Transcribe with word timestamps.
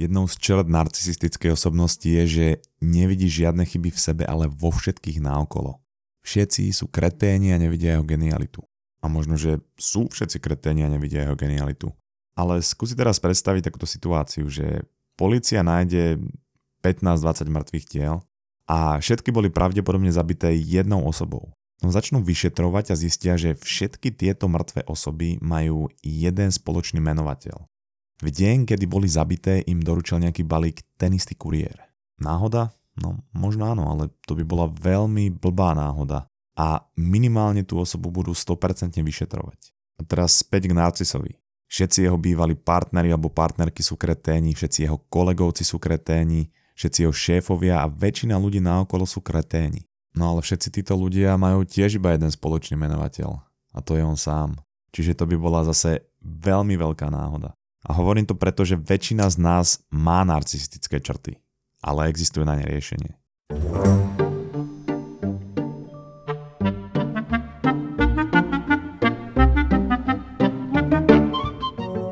Jednou 0.00 0.24
z 0.24 0.40
čert 0.40 0.64
narcisistickej 0.64 1.52
osobnosti 1.52 2.08
je, 2.08 2.24
že 2.24 2.46
nevidí 2.80 3.28
žiadne 3.28 3.68
chyby 3.68 3.92
v 3.92 4.00
sebe, 4.00 4.24
ale 4.24 4.48
vo 4.48 4.72
všetkých 4.72 5.20
náokolo. 5.20 5.76
Všetci 6.24 6.72
sú 6.72 6.88
kreténi 6.88 7.52
a 7.52 7.60
nevidia 7.60 8.00
jeho 8.00 8.04
genialitu. 8.08 8.64
A 9.04 9.12
možno, 9.12 9.36
že 9.36 9.60
sú 9.76 10.08
všetci 10.08 10.40
kreténi 10.40 10.88
a 10.88 10.92
nevidia 10.92 11.28
jeho 11.28 11.36
genialitu. 11.36 11.92
Ale 12.32 12.64
skúsi 12.64 12.96
teraz 12.96 13.20
predstaviť 13.20 13.68
takúto 13.68 13.84
situáciu, 13.84 14.48
že 14.48 14.88
policia 15.20 15.60
nájde 15.60 16.16
15-20 16.80 17.52
mŕtvych 17.52 17.84
tiel 17.84 18.24
a 18.64 18.96
všetky 19.04 19.28
boli 19.36 19.52
pravdepodobne 19.52 20.08
zabité 20.08 20.56
jednou 20.56 21.04
osobou. 21.04 21.52
No 21.84 21.92
začnú 21.92 22.24
vyšetrovať 22.24 22.92
a 22.92 22.96
zistia, 22.96 23.36
že 23.36 23.52
všetky 23.52 24.16
tieto 24.16 24.48
mŕtve 24.48 24.84
osoby 24.88 25.36
majú 25.44 25.92
jeden 26.00 26.48
spoločný 26.48 27.04
menovateľ. 27.04 27.69
V 28.20 28.28
deň, 28.28 28.68
kedy 28.68 28.84
boli 28.84 29.08
zabité, 29.08 29.64
im 29.64 29.80
doručil 29.80 30.20
nejaký 30.20 30.44
balík 30.44 30.84
ten 31.00 31.16
istý 31.16 31.32
kuriér. 31.32 31.80
Náhoda? 32.20 32.76
No 33.00 33.24
možno 33.32 33.64
áno, 33.64 33.88
ale 33.88 34.12
to 34.28 34.36
by 34.36 34.44
bola 34.44 34.68
veľmi 34.68 35.32
blbá 35.40 35.72
náhoda 35.72 36.28
a 36.52 36.84
minimálne 37.00 37.64
tú 37.64 37.80
osobu 37.80 38.12
budú 38.12 38.36
100% 38.36 39.00
vyšetrovať. 39.00 39.72
A 39.96 40.04
teraz 40.04 40.44
späť 40.44 40.68
k 40.68 40.76
Narcisovi. 40.76 41.40
Všetci 41.70 42.04
jeho 42.04 42.18
bývalí 42.20 42.58
partneri 42.58 43.08
alebo 43.08 43.32
partnerky 43.32 43.80
sú 43.80 43.96
kreténi, 43.96 44.52
všetci 44.52 44.84
jeho 44.84 45.00
kolegovci 45.08 45.64
sú 45.64 45.80
kreténi, 45.80 46.50
všetci 46.76 47.06
jeho 47.06 47.14
šéfovia 47.14 47.80
a 47.80 47.88
väčšina 47.88 48.36
ľudí 48.36 48.58
naokolo 48.60 49.06
sú 49.06 49.24
kreténi. 49.24 49.86
No 50.12 50.34
ale 50.34 50.42
všetci 50.42 50.82
títo 50.82 50.98
ľudia 50.98 51.38
majú 51.38 51.62
tiež 51.62 51.96
iba 51.96 52.12
jeden 52.12 52.28
spoločný 52.28 52.74
menovateľ 52.74 53.38
a 53.70 53.78
to 53.80 53.94
je 53.94 54.02
on 54.02 54.18
sám. 54.18 54.58
Čiže 54.90 55.14
to 55.14 55.24
by 55.30 55.38
bola 55.38 55.62
zase 55.62 56.02
veľmi 56.20 56.74
veľká 56.74 57.06
náhoda. 57.06 57.54
A 57.88 57.96
hovorím 57.96 58.28
to 58.28 58.36
preto, 58.36 58.60
že 58.68 58.76
väčšina 58.76 59.24
z 59.32 59.36
nás 59.40 59.80
má 59.88 60.20
narcistické 60.28 61.00
črty, 61.00 61.40
ale 61.80 62.12
existuje 62.12 62.44
na 62.44 62.60
ne 62.60 62.68
riešenie. 62.68 63.16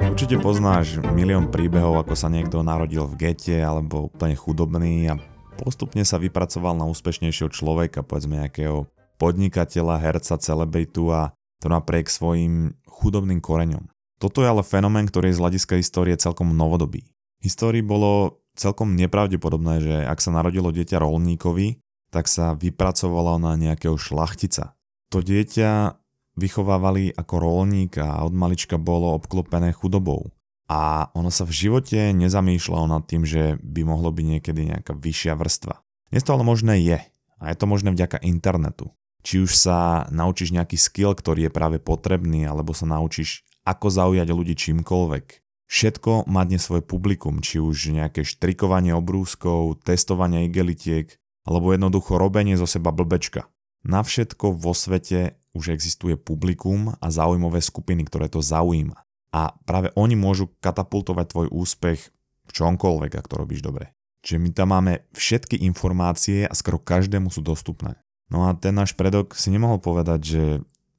Určite 0.09 0.41
poznáš 0.43 0.98
milión 1.15 1.53
príbehov, 1.53 2.00
ako 2.00 2.17
sa 2.17 2.33
niekto 2.33 2.65
narodil 2.65 3.06
v 3.06 3.28
gete 3.28 3.61
alebo 3.61 4.11
úplne 4.11 4.34
chudobný 4.34 5.09
a 5.12 5.21
postupne 5.61 6.03
sa 6.03 6.17
vypracoval 6.17 6.75
na 6.75 6.89
úspešnejšieho 6.89 7.53
človeka, 7.53 8.03
povedzme 8.03 8.41
nejakého 8.41 8.89
podnikateľa, 9.21 10.00
herca, 10.00 10.41
celebritu 10.41 11.12
a 11.12 11.37
to 11.61 11.69
napriek 11.69 12.09
svojim 12.09 12.75
chudobným 12.89 13.39
koreňom. 13.39 13.91
Toto 14.19 14.43
je 14.43 14.51
ale 14.51 14.67
fenomén, 14.67 15.07
ktorý 15.07 15.31
je 15.31 15.39
z 15.39 15.43
hľadiska 15.43 15.75
histórie 15.79 16.15
celkom 16.19 16.51
novodobý. 16.51 17.07
V 17.39 17.43
histórii 17.47 17.87
bolo 17.87 18.43
celkom 18.59 18.99
nepravdepodobné, 18.99 19.75
že 19.79 19.97
ak 20.03 20.19
sa 20.19 20.35
narodilo 20.35 20.75
dieťa 20.75 20.99
rolníkovi, 20.99 21.79
tak 22.11 22.27
sa 22.27 22.59
vypracovalo 22.59 23.39
na 23.39 23.55
nejakého 23.55 23.95
šlachtica. 23.95 24.75
To 25.15 25.23
dieťa 25.23 25.95
vychovávali 26.35 27.15
ako 27.15 27.35
rolník 27.39 28.03
a 28.03 28.27
od 28.27 28.35
malička 28.35 28.75
bolo 28.75 29.15
obklopené 29.15 29.71
chudobou. 29.71 30.35
A 30.69 31.09
ono 31.17 31.33
sa 31.33 31.49
v 31.49 31.55
živote 31.55 32.13
nezamýšľalo 32.13 32.87
nad 32.91 33.07
tým, 33.09 33.25
že 33.25 33.57
by 33.63 33.89
mohlo 33.89 34.13
byť 34.13 34.27
niekedy 34.37 34.61
nejaká 34.75 34.93
vyššia 34.93 35.33
vrstva. 35.39 35.81
Dnes 36.13 36.27
to 36.27 36.35
ale 36.37 36.45
možné 36.45 36.83
je. 36.85 36.99
A 37.39 37.55
je 37.55 37.57
to 37.57 37.71
možné 37.71 37.95
vďaka 37.95 38.21
internetu. 38.27 38.93
Či 39.23 39.47
už 39.47 39.53
sa 39.57 40.07
naučíš 40.13 40.53
nejaký 40.53 40.77
skill, 40.77 41.15
ktorý 41.15 41.49
je 41.49 41.53
práve 41.55 41.79
potrebný, 41.81 42.45
alebo 42.45 42.77
sa 42.77 42.85
naučíš 42.85 43.48
ako 43.69 43.93
zaujať 43.93 44.29
ľudí 44.33 44.57
čímkoľvek. 44.57 45.27
Všetko 45.69 46.25
má 46.33 46.49
dnes 46.49 46.65
svoje 46.65 46.81
publikum, 46.81 47.45
či 47.45 47.61
už 47.61 47.93
nejaké 47.93 48.25
štrikovanie 48.25 48.97
obrúskov, 48.97 49.85
testovanie 49.85 50.49
igelitiek, 50.49 51.13
alebo 51.45 51.77
jednoducho 51.77 52.17
robenie 52.17 52.57
zo 52.57 52.65
seba 52.65 52.89
blbečka. 52.89 53.45
Na 53.85 54.01
všetko 54.01 54.57
vo 54.57 54.73
svete 54.73 55.37
už 55.53 55.77
existuje 55.77 56.17
publikum 56.17 56.97
a 56.97 57.07
zaujímavé 57.12 57.61
skupiny, 57.61 58.09
ktoré 58.09 58.33
to 58.33 58.41
zaujíma. 58.41 58.97
A 59.28 59.53
práve 59.69 59.93
oni 59.93 60.17
môžu 60.17 60.49
katapultovať 60.65 61.27
tvoj 61.28 61.49
úspech 61.53 62.01
v 62.49 62.51
čomkoľvek, 62.51 63.12
ak 63.21 63.28
to 63.28 63.37
robíš 63.37 63.61
dobre. 63.61 63.93
Čiže 64.25 64.41
my 64.41 64.51
tam 64.57 64.69
máme 64.73 65.05
všetky 65.12 65.61
informácie 65.69 66.49
a 66.49 66.53
skoro 66.57 66.81
každému 66.81 67.28
sú 67.28 67.45
dostupné. 67.45 68.01
No 68.33 68.49
a 68.49 68.57
ten 68.57 68.73
náš 68.73 68.97
predok 68.97 69.37
si 69.37 69.53
nemohol 69.53 69.81
povedať, 69.81 70.21
že 70.25 70.43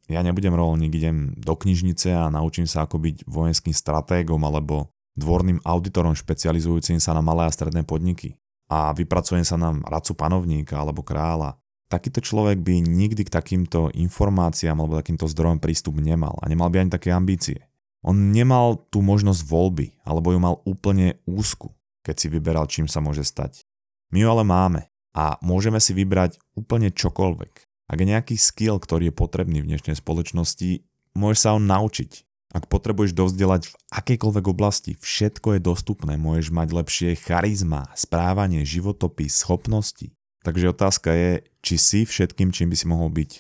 ja 0.10 0.26
nebudem 0.26 0.58
rolník, 0.58 0.98
idem 0.98 1.38
do 1.38 1.54
knižnice 1.54 2.10
a 2.18 2.34
naučím 2.34 2.66
sa 2.66 2.90
ako 2.90 2.98
byť 2.98 3.16
vojenským 3.30 3.74
stratégom 3.78 4.42
alebo 4.42 4.90
dvorným 5.14 5.62
auditorom 5.62 6.18
špecializujúcim 6.18 6.98
sa 6.98 7.14
na 7.14 7.22
malé 7.22 7.46
a 7.46 7.54
stredné 7.54 7.86
podniky 7.86 8.34
a 8.70 8.94
vypracujem 8.94 9.46
sa 9.46 9.58
na 9.58 9.78
radcu 9.86 10.18
panovníka 10.18 10.82
alebo 10.82 11.06
kráľa. 11.06 11.62
Takýto 11.90 12.22
človek 12.22 12.62
by 12.62 12.86
nikdy 12.86 13.26
k 13.26 13.34
takýmto 13.34 13.90
informáciám 13.94 14.78
alebo 14.78 14.98
takýmto 14.98 15.26
zdrojom 15.26 15.58
prístup 15.58 15.98
nemal 15.98 16.38
a 16.42 16.46
nemal 16.46 16.70
by 16.70 16.86
ani 16.86 16.94
také 16.94 17.10
ambície. 17.10 17.66
On 18.06 18.16
nemal 18.16 18.88
tú 18.94 19.04
možnosť 19.04 19.44
voľby, 19.44 20.00
alebo 20.08 20.32
ju 20.32 20.40
mal 20.40 20.56
úplne 20.64 21.20
úzku, 21.28 21.76
keď 22.06 22.16
si 22.16 22.28
vyberal, 22.32 22.66
čím 22.70 22.88
sa 22.88 23.04
môže 23.04 23.28
stať. 23.28 23.68
My 24.16 24.24
ju 24.24 24.28
ale 24.32 24.48
máme 24.48 24.88
a 25.12 25.36
môžeme 25.44 25.84
si 25.84 25.92
vybrať 25.92 26.40
úplne 26.56 26.96
čokoľvek. 26.96 27.69
Ak 27.90 27.98
je 27.98 28.06
nejaký 28.06 28.38
skill, 28.38 28.78
ktorý 28.78 29.10
je 29.10 29.18
potrebný 29.18 29.66
v 29.66 29.74
dnešnej 29.74 29.98
spoločnosti, 29.98 30.86
môžeš 31.18 31.40
sa 31.42 31.50
ho 31.58 31.60
naučiť. 31.60 32.12
Ak 32.54 32.70
potrebuješ 32.70 33.18
dozdelať 33.18 33.70
v 33.70 33.74
akejkoľvek 33.94 34.46
oblasti, 34.46 34.94
všetko 34.98 35.58
je 35.58 35.66
dostupné, 35.66 36.14
môžeš 36.18 36.54
mať 36.54 36.70
lepšie 36.70 37.10
charizma, 37.18 37.90
správanie, 37.98 38.62
životopis, 38.62 39.42
schopnosti. 39.42 40.14
Takže 40.46 40.70
otázka 40.70 41.10
je, 41.14 41.32
či 41.66 41.76
si 41.78 42.00
všetkým, 42.06 42.54
čím 42.54 42.70
by 42.70 42.78
si 42.78 42.86
mohol 42.86 43.10
byť. 43.10 43.32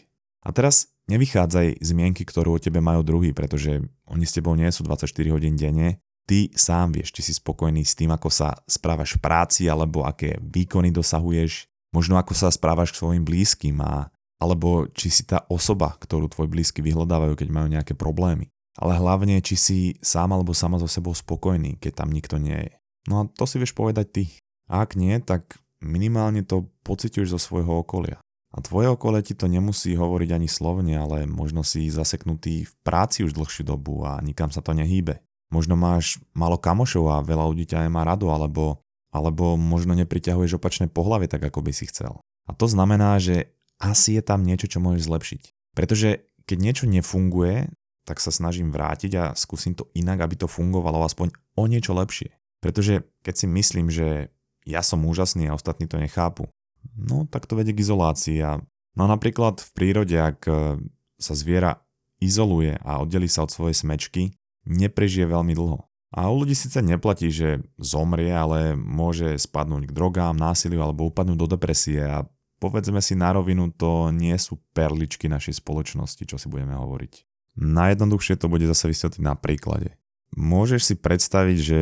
A 0.45 0.49
teraz 0.49 0.93
nevychádzaj 1.09 1.81
z 1.81 1.89
mienky, 1.93 2.25
ktorú 2.25 2.57
o 2.57 2.61
tebe 2.61 2.81
majú 2.81 3.05
druhý, 3.05 3.33
pretože 3.33 3.81
oni 4.09 4.25
s 4.25 4.33
tebou 4.33 4.53
nie 4.57 4.69
sú 4.69 4.81
24 4.85 5.09
hodín 5.29 5.57
denne. 5.57 6.01
Ty 6.29 6.53
sám 6.53 6.93
vieš, 6.93 7.13
či 7.13 7.21
si 7.25 7.33
spokojný 7.33 7.81
s 7.81 7.97
tým, 7.97 8.13
ako 8.13 8.29
sa 8.29 8.53
správaš 8.69 9.17
v 9.17 9.25
práci, 9.25 9.65
alebo 9.65 10.05
aké 10.05 10.37
výkony 10.37 10.93
dosahuješ, 10.93 11.65
možno 11.89 12.21
ako 12.21 12.37
sa 12.37 12.53
správaš 12.53 12.93
k 12.93 13.01
svojim 13.01 13.25
blízkym 13.25 13.81
a 13.81 14.13
alebo 14.39 14.87
či 14.95 15.11
si 15.11 15.27
tá 15.27 15.43
osoba, 15.51 15.99
ktorú 15.99 16.31
tvoj 16.31 16.47
blízky 16.47 16.79
vyhľadávajú, 16.79 17.35
keď 17.35 17.47
majú 17.51 17.67
nejaké 17.67 17.93
problémy. 17.93 18.47
Ale 18.79 18.95
hlavne, 18.95 19.43
či 19.43 19.55
si 19.59 19.77
sám 19.99 20.31
alebo 20.31 20.55
sama 20.55 20.79
so 20.79 20.87
sebou 20.87 21.11
spokojný, 21.11 21.75
keď 21.83 22.03
tam 22.03 22.09
nikto 22.15 22.39
nie 22.39 22.55
je. 22.55 22.71
No 23.11 23.13
a 23.19 23.21
to 23.27 23.43
si 23.43 23.59
vieš 23.59 23.75
povedať 23.75 24.07
ty. 24.07 24.23
A 24.71 24.87
ak 24.87 24.95
nie, 24.95 25.19
tak 25.19 25.59
minimálne 25.83 26.47
to 26.47 26.71
pociťuješ 26.87 27.35
zo 27.35 27.39
svojho 27.39 27.83
okolia. 27.83 28.23
A 28.49 28.63
tvoje 28.65 28.89
okolie 28.89 29.21
ti 29.21 29.37
to 29.37 29.45
nemusí 29.45 29.93
hovoriť 29.93 30.29
ani 30.33 30.49
slovne, 30.49 30.97
ale 30.97 31.29
možno 31.29 31.61
si 31.61 31.91
zaseknutý 31.91 32.65
v 32.65 32.73
práci 32.81 33.21
už 33.27 33.37
dlhšiu 33.37 33.67
dobu 33.67 34.01
a 34.07 34.17
nikam 34.23 34.49
sa 34.49 34.63
to 34.63 34.73
nehýbe. 34.73 35.21
Možno 35.53 35.77
máš 35.77 36.17
málo 36.33 36.57
kamošov 36.57 37.09
a 37.13 37.25
veľa 37.25 37.45
ľudí 37.45 37.69
ťa 37.69 37.85
nemá 37.85 38.05
rado, 38.05 38.29
alebo, 38.33 38.81
alebo 39.13 39.53
možno 39.57 39.93
nepriťahuješ 39.97 40.57
opačné 40.57 40.89
pohlavie 40.89 41.29
tak, 41.29 41.45
ako 41.45 41.61
by 41.61 41.71
si 41.73 41.89
chcel. 41.89 42.21
A 42.49 42.53
to 42.57 42.65
znamená, 42.65 43.21
že 43.21 43.53
asi 43.79 44.19
je 44.19 44.23
tam 44.23 44.43
niečo, 44.43 44.67
čo 44.67 44.83
môžeš 44.83 45.07
zlepšiť. 45.07 45.41
Pretože 45.73 46.27
keď 46.43 46.57
niečo 46.59 46.85
nefunguje, 46.85 47.71
tak 48.03 48.19
sa 48.19 48.33
snažím 48.33 48.73
vrátiť 48.73 49.11
a 49.15 49.23
skúsim 49.37 49.77
to 49.77 49.87
inak, 49.95 50.19
aby 50.25 50.35
to 50.35 50.49
fungovalo 50.49 51.05
aspoň 51.05 51.31
o 51.55 51.63
niečo 51.69 51.95
lepšie. 51.95 52.35
Pretože 52.59 53.07
keď 53.23 53.35
si 53.37 53.47
myslím, 53.47 53.87
že 53.87 54.33
ja 54.67 54.83
som 54.83 55.05
úžasný 55.07 55.47
a 55.47 55.55
ostatní 55.55 55.87
to 55.87 56.01
nechápu, 56.01 56.49
no 56.97 57.29
tak 57.29 57.47
to 57.47 57.55
vedie 57.55 57.71
k 57.71 57.85
izolácii. 57.85 58.37
A, 58.43 58.59
no 58.97 59.03
napríklad 59.07 59.63
v 59.63 59.69
prírode, 59.71 60.17
ak 60.19 60.39
e, 60.49 60.81
sa 61.21 61.33
zviera 61.37 61.79
izoluje 62.19 62.75
a 62.83 62.99
oddelí 62.99 63.31
sa 63.31 63.47
od 63.47 63.53
svojej 63.53 63.77
smečky, 63.77 64.35
neprežije 64.67 65.29
veľmi 65.29 65.55
dlho. 65.55 65.87
A 66.09 66.33
u 66.33 66.41
ľudí 66.41 66.57
síce 66.57 66.81
neplatí, 66.81 67.29
že 67.29 67.61
zomrie, 67.77 68.33
ale 68.33 68.73
môže 68.73 69.37
spadnúť 69.37 69.85
k 69.85 69.95
drogám, 69.95 70.33
násiliu 70.33 70.81
alebo 70.81 71.13
upadnúť 71.13 71.37
do 71.37 71.47
depresie 71.53 72.01
a 72.01 72.25
povedzme 72.59 72.99
si 72.99 73.15
na 73.15 73.31
rovinu, 73.33 73.71
to 73.71 74.11
nie 74.11 74.35
sú 74.35 74.59
perličky 74.75 75.31
našej 75.31 75.63
spoločnosti, 75.63 76.23
čo 76.27 76.35
si 76.35 76.51
budeme 76.51 76.75
hovoriť. 76.75 77.25
Najjednoduchšie 77.59 78.35
to 78.39 78.51
bude 78.51 78.63
zase 78.67 78.91
vysvetliť 78.91 79.23
na 79.23 79.35
príklade. 79.35 79.95
Môžeš 80.35 80.93
si 80.93 80.95
predstaviť, 80.95 81.57
že 81.57 81.81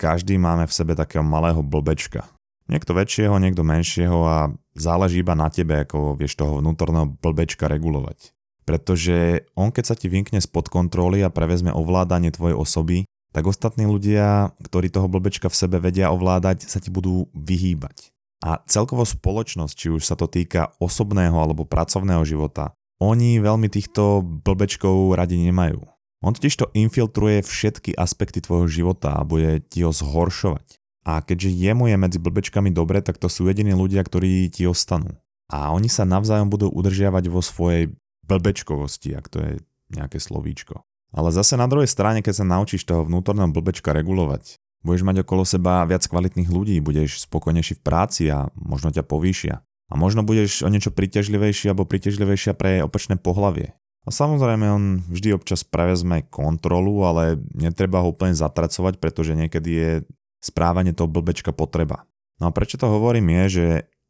každý 0.00 0.40
máme 0.40 0.66
v 0.66 0.76
sebe 0.76 0.96
takého 0.96 1.22
malého 1.22 1.60
blbečka. 1.60 2.26
Niekto 2.66 2.96
väčšieho, 2.96 3.36
niekto 3.36 3.66
menšieho 3.66 4.18
a 4.24 4.38
záleží 4.78 5.20
iba 5.20 5.36
na 5.36 5.52
tebe, 5.52 5.84
ako 5.84 6.16
vieš 6.16 6.38
toho 6.38 6.62
vnútorného 6.62 7.06
blbečka 7.18 7.68
regulovať. 7.68 8.32
Pretože 8.64 9.48
on 9.58 9.74
keď 9.74 9.84
sa 9.90 9.98
ti 9.98 10.06
vymkne 10.06 10.38
spod 10.38 10.70
kontroly 10.70 11.26
a 11.26 11.34
prevezme 11.34 11.74
ovládanie 11.74 12.30
tvojej 12.30 12.54
osoby, 12.54 12.98
tak 13.30 13.46
ostatní 13.46 13.86
ľudia, 13.86 14.54
ktorí 14.62 14.90
toho 14.90 15.06
blbečka 15.06 15.46
v 15.50 15.58
sebe 15.58 15.78
vedia 15.78 16.10
ovládať, 16.10 16.66
sa 16.66 16.82
ti 16.82 16.90
budú 16.90 17.30
vyhýbať. 17.34 18.10
A 18.40 18.64
celkovo 18.64 19.04
spoločnosť, 19.04 19.74
či 19.76 19.88
už 19.92 20.02
sa 20.04 20.16
to 20.16 20.24
týka 20.24 20.72
osobného 20.80 21.36
alebo 21.36 21.68
pracovného 21.68 22.24
života, 22.24 22.72
oni 23.00 23.40
veľmi 23.40 23.68
týchto 23.68 24.24
blbečkov 24.24 25.16
radi 25.16 25.40
nemajú. 25.40 25.80
On 26.20 26.36
totiž 26.36 26.52
to 26.56 26.66
infiltruje 26.76 27.40
všetky 27.40 27.96
aspekty 27.96 28.44
tvojho 28.44 28.68
života 28.68 29.16
a 29.16 29.24
bude 29.24 29.64
ti 29.72 29.84
ho 29.84 29.92
zhoršovať. 29.92 30.76
A 31.08 31.24
keďže 31.24 31.48
jemu 31.48 31.88
je 31.88 31.96
medzi 31.96 32.18
blbečkami 32.20 32.68
dobre, 32.68 33.00
tak 33.00 33.16
to 33.16 33.32
sú 33.32 33.48
jediní 33.48 33.72
ľudia, 33.72 34.04
ktorí 34.04 34.52
ti 34.52 34.68
ostanú. 34.68 35.16
A 35.48 35.72
oni 35.72 35.88
sa 35.88 36.04
navzájom 36.04 36.52
budú 36.52 36.68
udržiavať 36.68 37.24
vo 37.32 37.40
svojej 37.40 37.96
blbečkovosti, 38.28 39.16
ak 39.16 39.26
to 39.32 39.38
je 39.40 39.52
nejaké 39.96 40.20
slovíčko. 40.20 40.84
Ale 41.10 41.34
zase 41.34 41.58
na 41.58 41.66
druhej 41.66 41.90
strane, 41.90 42.22
keď 42.22 42.44
sa 42.44 42.46
naučíš 42.46 42.86
toho 42.86 43.02
vnútorného 43.02 43.50
blbečka 43.50 43.90
regulovať, 43.90 44.60
budeš 44.80 45.02
mať 45.04 45.22
okolo 45.24 45.44
seba 45.44 45.84
viac 45.84 46.04
kvalitných 46.04 46.48
ľudí, 46.48 46.80
budeš 46.80 47.28
spokojnejší 47.28 47.80
v 47.80 47.84
práci 47.84 48.22
a 48.32 48.48
možno 48.56 48.88
ťa 48.92 49.04
povýšia. 49.04 49.60
A 49.90 49.98
možno 49.98 50.22
budeš 50.22 50.62
o 50.62 50.70
niečo 50.70 50.94
príťažlivejší 50.94 51.74
alebo 51.74 51.88
príťažlivejšia 51.88 52.54
pre 52.54 52.86
opačné 52.86 53.18
pohlavie. 53.18 53.74
A 54.06 54.08
samozrejme 54.08 54.66
on 54.70 54.84
vždy 55.12 55.36
občas 55.36 55.60
prevezme 55.60 56.24
kontrolu, 56.32 57.04
ale 57.04 57.36
netreba 57.52 58.00
ho 58.00 58.16
úplne 58.16 58.32
zatracovať, 58.32 58.96
pretože 58.96 59.36
niekedy 59.36 59.70
je 59.70 59.90
správanie 60.40 60.96
toho 60.96 61.10
blbečka 61.10 61.52
potreba. 61.52 62.08
No 62.40 62.48
a 62.48 62.54
prečo 62.54 62.80
to 62.80 62.88
hovorím 62.88 63.28
je, 63.28 63.44
že 63.50 63.66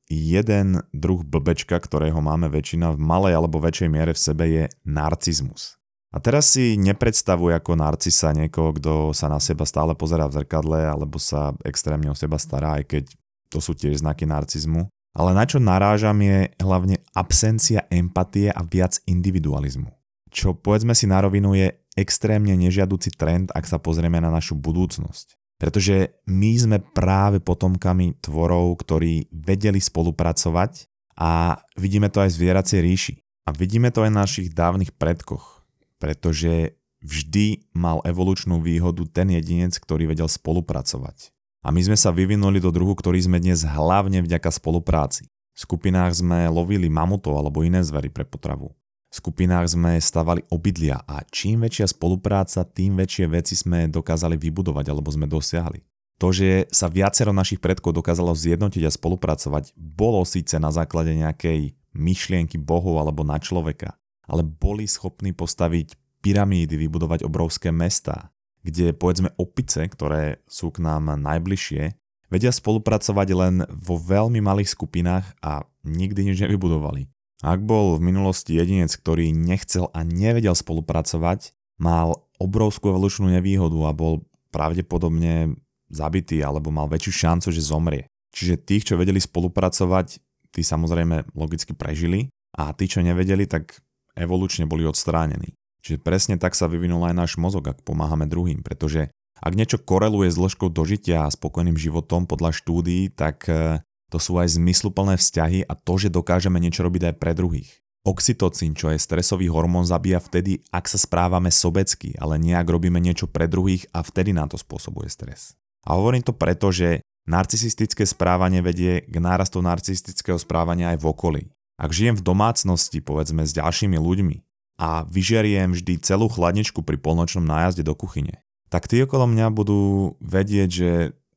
jeden 0.06 0.86
druh 0.94 1.26
blbečka, 1.26 1.74
ktorého 1.78 2.22
máme 2.22 2.46
väčšina 2.46 2.94
v 2.94 2.98
malej 3.02 3.34
alebo 3.34 3.58
väčšej 3.58 3.88
miere 3.90 4.12
v 4.14 4.20
sebe 4.20 4.44
je 4.46 4.64
narcizmus. 4.86 5.79
A 6.10 6.18
teraz 6.18 6.50
si 6.50 6.74
nepredstavuj 6.74 7.54
ako 7.54 7.78
narcisa 7.78 8.34
niekoho, 8.34 8.74
kto 8.74 8.92
sa 9.14 9.30
na 9.30 9.38
seba 9.38 9.62
stále 9.62 9.94
pozerá 9.94 10.26
v 10.26 10.42
zrkadle 10.42 10.82
alebo 10.90 11.22
sa 11.22 11.54
extrémne 11.62 12.10
o 12.10 12.18
seba 12.18 12.34
stará, 12.34 12.82
aj 12.82 12.84
keď 12.90 13.04
to 13.46 13.62
sú 13.62 13.78
tiež 13.78 14.02
znaky 14.02 14.26
narcizmu. 14.26 14.90
Ale 15.14 15.34
na 15.34 15.42
čo 15.46 15.62
narážam 15.62 16.18
je 16.22 16.50
hlavne 16.58 17.02
absencia 17.14 17.86
empatie 17.90 18.50
a 18.50 18.62
viac 18.62 18.98
individualizmu. 19.06 19.90
Čo 20.30 20.54
povedzme 20.54 20.94
si 20.94 21.10
na 21.10 21.18
rovinu 21.18 21.54
je 21.58 21.74
extrémne 21.98 22.54
nežiaduci 22.54 23.14
trend, 23.18 23.50
ak 23.50 23.66
sa 23.66 23.82
pozrieme 23.82 24.22
na 24.22 24.30
našu 24.30 24.54
budúcnosť. 24.54 25.34
Pretože 25.58 26.22
my 26.30 26.52
sme 26.56 26.78
práve 26.80 27.42
potomkami 27.42 28.22
tvorov, 28.22 28.80
ktorí 28.80 29.28
vedeli 29.34 29.82
spolupracovať 29.82 30.88
a 31.18 31.58
vidíme 31.76 32.08
to 32.08 32.22
aj 32.22 32.30
v 32.32 32.36
zvieracej 32.38 32.80
ríši. 32.80 33.14
A 33.44 33.52
vidíme 33.52 33.90
to 33.90 34.06
aj 34.06 34.10
v 34.14 34.20
našich 34.24 34.48
dávnych 34.54 34.94
predkoch. 34.94 35.59
Pretože 36.00 36.80
vždy 37.04 37.70
mal 37.76 38.00
evolučnú 38.02 38.58
výhodu 38.58 39.04
ten 39.08 39.28
jedinec, 39.30 39.76
ktorý 39.76 40.08
vedel 40.08 40.26
spolupracovať. 40.26 41.32
A 41.60 41.68
my 41.68 41.80
sme 41.84 41.96
sa 41.96 42.08
vyvinuli 42.08 42.56
do 42.56 42.72
druhu, 42.72 42.96
ktorý 42.96 43.20
sme 43.20 43.36
dnes 43.36 43.68
hlavne 43.68 44.24
vďaka 44.24 44.48
spolupráci. 44.48 45.28
V 45.52 45.58
skupinách 45.68 46.24
sme 46.24 46.48
lovili 46.48 46.88
mamutov 46.88 47.36
alebo 47.36 47.60
iné 47.60 47.84
zvery 47.84 48.08
pre 48.08 48.24
potravu. 48.24 48.72
V 49.10 49.14
skupinách 49.18 49.74
sme 49.74 49.98
stavali 49.98 50.46
obydlia 50.48 51.02
a 51.04 51.20
čím 51.28 51.66
väčšia 51.66 51.90
spolupráca, 51.90 52.62
tým 52.64 52.96
väčšie 52.96 53.26
veci 53.28 53.58
sme 53.58 53.90
dokázali 53.90 54.38
vybudovať 54.38 54.86
alebo 54.88 55.10
sme 55.10 55.26
dosiahli. 55.28 55.82
To, 56.22 56.30
že 56.30 56.70
sa 56.70 56.86
viacero 56.86 57.34
našich 57.34 57.58
predkov 57.60 57.96
dokázalo 57.96 58.32
zjednotiť 58.32 58.86
a 58.86 58.94
spolupracovať, 58.94 59.74
bolo 59.76 60.22
síce 60.24 60.56
na 60.62 60.70
základe 60.70 61.12
nejakej 61.12 61.74
myšlienky 61.92 62.56
bohov 62.56 63.02
alebo 63.02 63.26
na 63.26 63.36
človeka, 63.36 63.99
ale 64.30 64.46
boli 64.46 64.86
schopní 64.86 65.34
postaviť 65.34 65.98
pyramídy, 66.22 66.78
vybudovať 66.78 67.26
obrovské 67.26 67.74
mestá, 67.74 68.30
kde 68.62 68.94
povedzme 68.94 69.34
opice, 69.34 69.82
ktoré 69.90 70.38
sú 70.46 70.70
k 70.70 70.86
nám 70.86 71.10
najbližšie, 71.18 71.98
vedia 72.30 72.54
spolupracovať 72.54 73.28
len 73.34 73.54
vo 73.66 73.98
veľmi 73.98 74.38
malých 74.38 74.70
skupinách 74.78 75.26
a 75.42 75.66
nikdy 75.82 76.30
nič 76.30 76.46
nevybudovali. 76.46 77.10
Ak 77.40 77.64
bol 77.64 77.96
v 77.96 78.04
minulosti 78.04 78.54
jedinec, 78.54 78.92
ktorý 78.92 79.32
nechcel 79.32 79.88
a 79.96 80.04
nevedel 80.04 80.52
spolupracovať, 80.52 81.56
mal 81.80 82.28
obrovskú 82.36 82.92
evolučnú 82.92 83.32
nevýhodu 83.32 83.80
a 83.88 83.96
bol 83.96 84.28
pravdepodobne 84.52 85.56
zabitý 85.88 86.44
alebo 86.44 86.68
mal 86.68 86.86
väčšiu 86.86 87.12
šancu, 87.26 87.48
že 87.50 87.64
zomrie. 87.64 88.04
Čiže 88.30 88.62
tých, 88.62 88.84
čo 88.92 89.00
vedeli 89.00 89.18
spolupracovať, 89.18 90.20
tí 90.52 90.62
samozrejme 90.62 91.34
logicky 91.34 91.72
prežili 91.74 92.30
a 92.54 92.70
tí, 92.76 92.86
čo 92.86 93.02
nevedeli, 93.02 93.48
tak 93.48 93.80
evolučne 94.20 94.68
boli 94.68 94.84
odstránení. 94.84 95.56
Čiže 95.80 96.04
presne 96.04 96.36
tak 96.36 96.52
sa 96.52 96.68
vyvinul 96.68 97.00
aj 97.08 97.14
náš 97.16 97.32
mozog, 97.40 97.64
ak 97.64 97.80
pomáhame 97.80 98.28
druhým, 98.28 98.60
pretože 98.60 99.08
ak 99.40 99.56
niečo 99.56 99.80
koreluje 99.80 100.28
s 100.28 100.36
dĺžkou 100.36 100.68
dožitia 100.68 101.24
a 101.24 101.32
spokojným 101.32 101.80
životom 101.80 102.28
podľa 102.28 102.52
štúdií, 102.52 103.08
tak 103.08 103.48
e, 103.48 103.80
to 104.12 104.20
sú 104.20 104.36
aj 104.36 104.60
zmysluplné 104.60 105.16
vzťahy 105.16 105.64
a 105.64 105.72
to, 105.72 105.96
že 105.96 106.12
dokážeme 106.12 106.60
niečo 106.60 106.84
robiť 106.84 107.10
aj 107.10 107.14
pre 107.16 107.32
druhých. 107.32 107.80
Oxytocín, 108.04 108.76
čo 108.76 108.92
je 108.92 109.00
stresový 109.00 109.48
hormón, 109.52 109.88
zabíja 109.88 110.20
vtedy, 110.20 110.64
ak 110.72 110.88
sa 110.88 110.96
správame 111.00 111.52
sobecky, 111.52 112.16
ale 112.16 112.40
nie 112.40 112.56
ak 112.56 112.68
robíme 112.68 112.96
niečo 113.00 113.28
pre 113.28 113.48
druhých 113.48 113.88
a 113.92 114.04
vtedy 114.04 114.36
nám 114.36 114.52
to 114.52 114.56
spôsobuje 114.60 115.08
stres. 115.08 115.56
A 115.84 115.96
hovorím 115.96 116.24
to 116.24 116.32
preto, 116.36 116.72
že 116.72 117.04
narcisistické 117.28 118.04
správanie 118.08 118.64
vedie 118.64 119.04
k 119.04 119.16
nárastu 119.20 119.60
narcisistického 119.60 120.40
správania 120.40 120.96
aj 120.96 120.98
v 121.00 121.08
okolí. 121.08 121.42
Ak 121.80 121.96
žijem 121.96 122.12
v 122.12 122.26
domácnosti, 122.26 123.00
povedzme 123.00 123.48
s 123.48 123.56
ďalšími 123.56 123.96
ľuďmi, 123.96 124.36
a 124.80 125.04
vyžeriem 125.04 125.76
vždy 125.76 126.00
celú 126.00 126.32
chladničku 126.32 126.80
pri 126.80 126.96
polnočnom 126.96 127.44
nájazde 127.44 127.84
do 127.84 127.92
kuchyne, 127.92 128.40
tak 128.72 128.88
tí 128.88 129.04
okolo 129.04 129.28
mňa 129.28 129.52
budú 129.52 130.14
vedieť, 130.24 130.68
že 130.72 130.90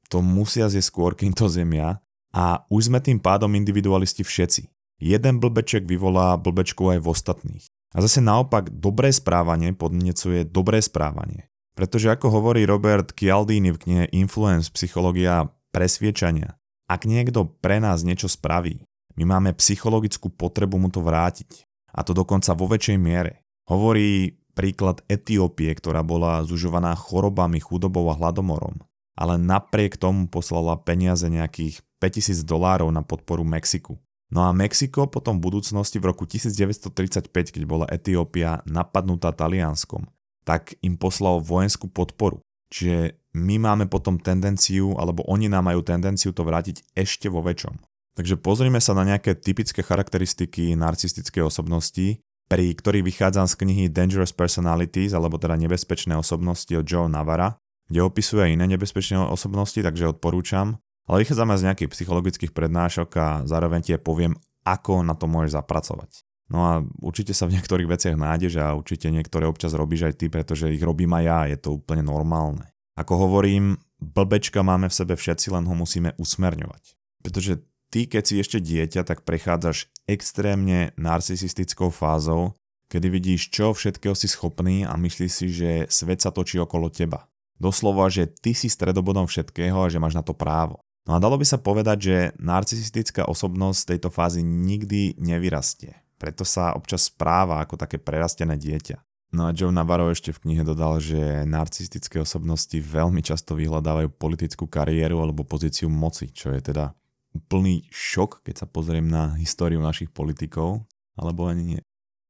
to 0.07 0.23
musia 0.23 0.71
zjesť 0.71 0.87
skôr, 0.87 1.11
kým 1.11 1.35
to 1.35 1.51
zemia 1.51 1.99
a 2.31 2.63
už 2.71 2.87
sme 2.87 3.03
tým 3.03 3.19
pádom 3.19 3.51
individualisti 3.51 4.23
všetci. 4.23 4.71
Jeden 5.03 5.43
blbeček 5.43 5.83
vyvolá 5.83 6.39
blbečku 6.39 6.87
aj 6.95 7.03
v 7.03 7.09
ostatných. 7.11 7.65
A 7.91 7.99
zase 7.99 8.23
naopak, 8.23 8.71
dobré 8.71 9.11
správanie 9.11 9.75
podnecuje 9.75 10.47
dobré 10.47 10.79
správanie. 10.79 11.51
Pretože 11.75 12.13
ako 12.13 12.31
hovorí 12.31 12.63
Robert 12.63 13.11
Cialdini 13.11 13.73
v 13.73 13.81
knihe 13.81 14.05
Influence, 14.15 14.71
psychológia 14.71 15.51
presviečania, 15.75 16.55
ak 16.87 17.09
niekto 17.09 17.49
pre 17.59 17.81
nás 17.81 18.05
niečo 18.05 18.29
spraví, 18.29 18.85
my 19.17 19.23
máme 19.23 19.51
psychologickú 19.53 20.33
potrebu 20.33 20.81
mu 20.81 20.89
to 20.89 21.01
vrátiť 21.05 21.65
a 21.93 22.01
to 22.01 22.17
dokonca 22.17 22.53
vo 22.57 22.65
väčšej 22.65 22.97
miere. 22.97 23.45
Hovorí 23.69 24.35
príklad 24.53 25.01
Etiópie, 25.09 25.73
ktorá 25.73 26.01
bola 26.05 26.45
zužovaná 26.45 26.93
chorobami, 26.93 27.61
chudobou 27.61 28.09
a 28.09 28.17
hladomorom, 28.17 28.81
ale 29.17 29.37
napriek 29.37 29.97
tomu 29.97 30.29
poslala 30.29 30.77
peniaze 30.81 31.25
nejakých 31.25 31.81
5000 32.01 32.43
dolárov 32.43 32.89
na 32.89 33.01
podporu 33.05 33.45
Mexiku. 33.45 33.97
No 34.33 34.49
a 34.49 34.49
Mexiko 34.49 35.05
potom 35.05 35.37
v 35.37 35.45
budúcnosti 35.45 36.01
v 36.01 36.09
roku 36.09 36.25
1935, 36.25 37.29
keď 37.29 37.63
bola 37.69 37.85
Etiópia 37.85 38.65
napadnutá 38.65 39.29
Talianskom, 39.29 40.09
tak 40.41 40.73
im 40.81 40.97
poslal 40.97 41.37
vojenskú 41.37 41.85
podporu. 41.85 42.41
Čiže 42.73 43.21
my 43.37 43.61
máme 43.61 43.85
potom 43.85 44.17
tendenciu, 44.17 44.97
alebo 44.97 45.21
oni 45.29 45.53
nám 45.53 45.69
majú 45.69 45.85
tendenciu 45.85 46.33
to 46.33 46.41
vrátiť 46.41 46.81
ešte 46.97 47.29
vo 47.29 47.45
väčšom. 47.45 47.77
Takže 48.13 48.37
pozrime 48.37 48.77
sa 48.77 48.93
na 48.93 49.09
nejaké 49.09 49.33
typické 49.33 49.81
charakteristiky 49.81 50.77
narcistickej 50.77 51.49
osobnosti, 51.49 52.21
pri 52.45 52.77
ktorých 52.77 53.07
vychádzam 53.09 53.49
z 53.49 53.57
knihy 53.57 53.83
Dangerous 53.89 54.29
Personalities, 54.29 55.17
alebo 55.17 55.41
teda 55.41 55.57
nebezpečné 55.57 56.13
osobnosti 56.13 56.69
od 56.77 56.85
Joe 56.85 57.09
Navara, 57.09 57.57
kde 57.89 58.05
opisuje 58.05 58.53
iné 58.53 58.69
nebezpečné 58.69 59.17
osobnosti, 59.17 59.81
takže 59.81 60.13
odporúčam. 60.13 60.77
Ale 61.09 61.25
vychádzame 61.25 61.57
z 61.57 61.65
nejakých 61.67 61.91
psychologických 61.91 62.51
prednášok 62.55 63.09
a 63.17 63.27
zároveň 63.43 63.81
ti 63.83 63.91
poviem, 63.97 64.37
ako 64.63 65.03
na 65.03 65.17
to 65.17 65.27
môžeš 65.27 65.59
zapracovať. 65.59 66.23
No 66.53 66.59
a 66.63 66.71
určite 67.01 67.33
sa 67.33 67.49
v 67.49 67.57
niektorých 67.59 67.89
veciach 67.89 68.15
nájdeš 68.15 68.61
a 68.61 68.77
určite 68.77 69.09
niektoré 69.09 69.49
občas 69.49 69.73
robíš 69.73 70.07
aj 70.11 70.15
ty, 70.21 70.25
pretože 70.29 70.69
ich 70.69 70.83
robím 70.85 71.11
aj 71.17 71.23
ja, 71.25 71.39
je 71.49 71.57
to 71.57 71.81
úplne 71.81 72.05
normálne. 72.05 72.69
Ako 72.93 73.25
hovorím, 73.25 73.81
blbečka 73.97 74.61
máme 74.61 74.85
v 74.85 74.93
sebe 74.93 75.17
všetci, 75.17 75.49
len 75.49 75.65
ho 75.65 75.73
musíme 75.73 76.13
usmerňovať. 76.21 76.83
Pretože 77.25 77.65
ty, 77.93 78.09
keď 78.09 78.23
si 78.25 78.35
ešte 78.41 78.57
dieťa, 78.57 79.05
tak 79.05 79.21
prechádzaš 79.21 79.93
extrémne 80.09 80.97
narcisistickou 80.97 81.93
fázou, 81.93 82.57
kedy 82.89 83.07
vidíš, 83.13 83.53
čo 83.53 83.77
všetkého 83.77 84.17
si 84.17 84.25
schopný 84.25 84.81
a 84.81 84.97
myslíš 84.97 85.31
si, 85.31 85.47
že 85.53 85.71
svet 85.93 86.25
sa 86.25 86.33
točí 86.33 86.57
okolo 86.57 86.89
teba. 86.89 87.29
Doslova, 87.61 88.09
že 88.09 88.25
ty 88.25 88.57
si 88.57 88.65
stredobodom 88.65 89.29
všetkého 89.29 89.77
a 89.77 89.91
že 89.93 90.01
máš 90.01 90.17
na 90.17 90.25
to 90.25 90.33
právo. 90.33 90.81
No 91.05 91.13
a 91.13 91.21
dalo 91.21 91.37
by 91.37 91.45
sa 91.45 91.61
povedať, 91.61 91.97
že 92.01 92.17
narcisistická 92.41 93.29
osobnosť 93.29 93.93
tejto 93.93 94.09
fázy 94.09 94.41
nikdy 94.41 95.21
nevyrastie. 95.21 95.93
Preto 96.17 96.47
sa 96.47 96.73
občas 96.73 97.11
správa 97.11 97.61
ako 97.61 97.77
také 97.77 98.01
prerastené 98.01 98.57
dieťa. 98.57 98.97
No 99.33 99.49
a 99.49 99.53
Joe 99.53 99.73
Navarro 99.73 100.13
ešte 100.13 100.31
v 100.31 100.45
knihe 100.47 100.63
dodal, 100.63 101.01
že 101.01 101.43
narcistické 101.43 102.21
osobnosti 102.21 102.77
veľmi 102.77 103.19
často 103.25 103.57
vyhľadávajú 103.57 104.13
politickú 104.15 104.69
kariéru 104.69 105.19
alebo 105.19 105.43
pozíciu 105.43 105.89
moci, 105.89 106.29
čo 106.29 106.53
je 106.53 106.61
teda 106.61 106.93
úplný 107.33 107.89
šok, 107.89 108.45
keď 108.45 108.63
sa 108.63 108.67
pozriem 108.69 109.05
na 109.09 109.33
históriu 109.41 109.81
našich 109.81 110.13
politikov, 110.13 110.85
alebo 111.17 111.49
ani 111.49 111.63
nie. 111.77 111.81